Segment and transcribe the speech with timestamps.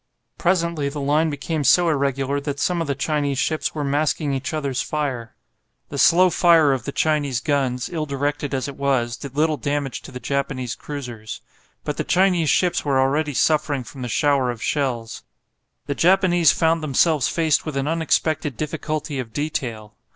[0.39, 4.51] Presently the line became so irregular that some of the Chinese ships were masking each
[4.51, 5.35] other's fire.
[5.89, 10.01] The slow fire of the Chinese guns, ill directed as it was, did little damage
[10.01, 11.41] to the Japanese cruisers.
[11.83, 15.21] But the Chinese ships were already suffering from the shower of shells.
[15.85, 19.93] The Japanese found themselves faced with an unexpected difficulty of detail.